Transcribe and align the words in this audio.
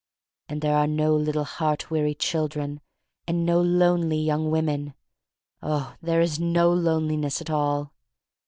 And 0.49 0.61
there 0.63 0.75
are 0.77 0.87
no 0.87 1.15
little 1.15 1.43
heart 1.43 1.91
weary 1.91 2.15
children, 2.15 2.81
and 3.27 3.45
no 3.45 3.61
lonely 3.61 4.17
young 4.17 4.49
women— 4.49 4.95
oh, 5.61 5.93
there 6.01 6.21
is 6.21 6.39
no 6.39 6.73
loneliness 6.73 7.39
at 7.39 7.51
all!" 7.51 7.93